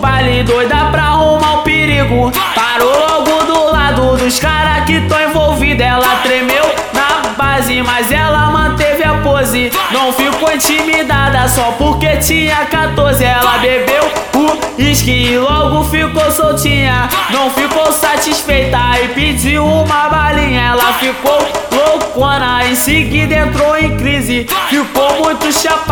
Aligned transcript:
baile 0.00 0.42
doida 0.42 0.86
pra 0.90 1.02
arrumar 1.02 1.60
o 1.60 1.62
perigo. 1.62 2.32
Parou 2.54 2.92
logo 2.92 3.44
do 3.44 3.70
lado 3.70 4.16
dos 4.16 4.38
caras 4.38 4.84
que 4.84 5.00
tão 5.02 5.20
envolvidos. 5.20 5.84
Ela 5.84 6.16
tremeu 6.22 6.64
na 6.92 7.30
base, 7.36 7.82
mas 7.82 8.10
ela 8.10 8.50
manteve 8.50 9.04
a 9.04 9.14
pose. 9.22 9.70
Não 9.92 10.12
ficou 10.12 10.52
intimidada 10.52 11.48
só 11.48 11.72
porque 11.78 12.16
tinha 12.16 12.66
14. 12.66 13.24
Ela 13.24 13.58
bebeu 13.58 14.04
o 14.34 14.82
uísque 14.82 15.10
e 15.10 15.38
logo 15.38 15.84
ficou 15.84 16.30
soltinha. 16.32 17.08
Não 17.30 17.50
ficou 17.50 17.92
satisfeita 17.92 18.78
e 19.02 19.08
pediu 19.08 19.64
uma 19.64 20.08
balinha. 20.08 20.60
Ela 20.72 20.92
ficou 20.94 21.38
loucona, 21.74 22.66
em 22.66 22.74
seguida 22.74 23.34
entrou 23.34 23.76
em 23.76 23.96
crise. 23.96 24.46
Ficou 24.68 25.24
muito 25.24 25.52
chapada, 25.52 25.83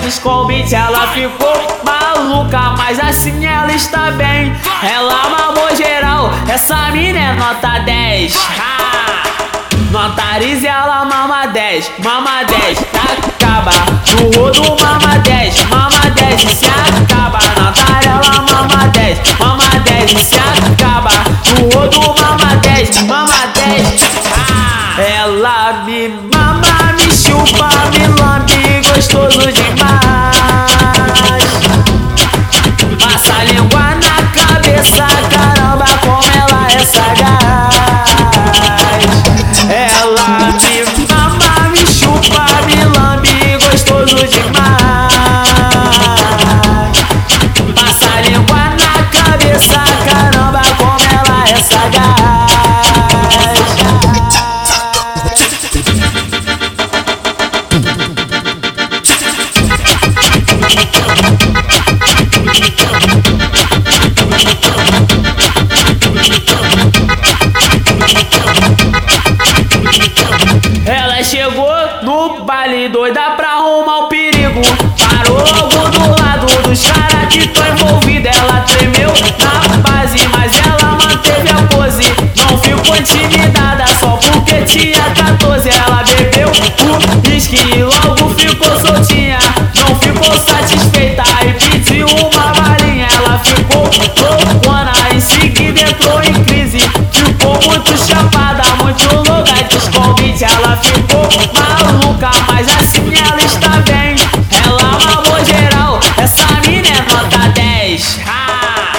louca. 0.00 0.06
Descombite, 0.06 0.74
ela 0.74 1.08
ficou 1.08 1.80
maluca, 1.84 2.74
mas 2.76 2.98
assim 2.98 3.44
ela 3.44 3.72
está 3.72 4.10
bem. 4.12 4.54
Ela 4.82 5.28
mamou 5.28 5.74
geral, 5.76 6.30
essa 6.48 6.90
mina 6.90 7.18
é 7.18 7.32
nota 7.34 7.78
10. 7.80 8.34
Ha! 8.34 9.22
Notarize 9.90 10.66
ela 10.66 11.04
mama 11.04 11.46
10, 11.46 11.92
mama 11.98 12.44
10, 12.44 12.78
acaba. 12.78 13.72
No 14.14 14.40
rodo 14.40 14.62
mama 14.82 15.18
10, 15.18 15.64
mama 15.64 16.10
10 16.14 16.40
se 16.40 16.66
acaba. 16.66 17.38
Notar 17.58 18.09
ela 25.50 25.84
me 25.84 26.08
mama, 26.08 26.92
me 26.96 27.08
chupa, 27.08 27.68
me 27.90 28.06
lambe, 28.20 28.88
gostoso 28.88 29.50
demais. 29.50 30.29
Doida 72.88 73.32
pra 73.36 73.48
arrumar 73.52 73.98
o 74.04 74.08
perigo. 74.08 74.62
Parou 74.98 75.38
logo 75.38 75.90
do 75.90 76.22
lado 76.22 76.46
dos 76.62 76.82
caras 76.86 77.26
que 77.28 77.46
tão 77.48 77.66
envolvidos. 77.66 78.30
Ela 78.36 78.60
tremeu 78.60 79.12
na 79.38 79.76
base, 79.78 80.26
mas 80.28 80.52
ela 80.64 80.92
manteve 80.92 81.50
a 81.50 81.62
pose. 81.66 82.04
Não 82.36 82.58
ficou 82.58 82.96
intimidada 82.96 83.84
só 83.98 84.16
porque 84.16 84.62
tinha 84.62 85.02
14. 85.14 85.68
Ela 85.68 86.02
bebeu 86.04 86.48
o 86.48 87.28
uísque 87.28 87.56
e 87.56 87.82
logo 87.82 88.34
ficou 88.38 88.78
soltinha. 88.80 89.38
Não 89.74 89.94
ficou 89.96 90.34
satisfeita 90.38 91.22
e 91.46 91.52
pediu 91.52 92.06
uma 92.06 92.52
balinha. 92.52 93.08
Ela 93.14 93.38
ficou 93.40 93.90
loucona, 94.44 94.92
em 95.14 95.20
seguida 95.20 95.82
entrou 95.82 96.22
em 96.22 96.44
crise. 96.44 96.78
Ficou 97.12 97.58
muito 97.62 97.96
chapada, 97.98 98.62
muito 98.82 99.14
louca. 99.16 99.52
Desconvite, 99.68 100.44
ela 100.44 100.76
ficou 100.76 101.09
mas 102.60 102.68
assim 102.68 103.12
ela 103.26 103.40
está 103.42 103.70
bem. 103.90 104.16
Ela 104.66 104.98
mamou 104.98 105.42
geral, 105.44 105.98
essa 106.18 106.46
mina 106.66 106.88
é 106.88 107.00
nota 107.10 107.48
10. 107.54 108.20
Ha! 108.26 108.92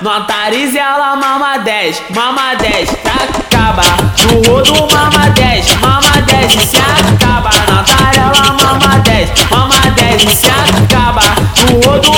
Notarize 0.00 0.78
ela 0.78 1.16
mama 1.16 1.58
10, 1.58 2.02
mama 2.14 2.54
10, 2.54 2.90
acaba. 2.90 3.82
No 4.30 4.42
rodo 4.42 4.86
mama 4.94 5.30
10, 5.30 5.74
mama 5.80 6.22
10 6.26 6.52
se 6.62 6.76
acaba. 6.76 7.50
Notar 7.68 8.14
ela 8.14 8.52
mama 8.52 8.98
10, 9.00 9.30
mama 9.50 9.80
10 9.96 10.32
se 10.32 10.46
acaba. 10.46 11.22
No 11.70 11.90
mama 11.90 12.11